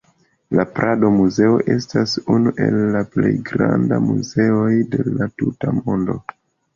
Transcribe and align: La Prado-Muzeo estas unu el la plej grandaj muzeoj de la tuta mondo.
La 0.59 0.63
Prado-Muzeo 0.77 1.57
estas 1.73 2.15
unu 2.35 2.53
el 2.67 2.79
la 2.95 3.03
plej 3.15 3.33
grandaj 3.49 3.99
muzeoj 4.07 4.71
de 4.97 5.05
la 5.19 5.29
tuta 5.43 5.75
mondo. 5.81 6.17